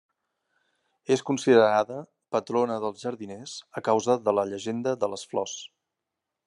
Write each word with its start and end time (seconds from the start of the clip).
És 1.15 1.21
considerada 1.27 1.99
patrona 2.37 2.79
dels 2.85 3.05
jardiners, 3.07 3.55
a 3.81 3.85
causa 3.91 4.19
de 4.29 4.35
la 4.39 4.51
llegenda 4.53 4.99
de 5.05 5.11
les 5.15 5.29
flors. 5.35 5.55